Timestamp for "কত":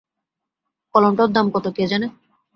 1.53-1.65